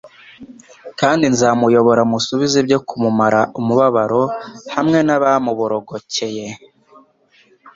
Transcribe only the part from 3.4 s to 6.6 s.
umubabaro hamwe n'abamuborogcye.»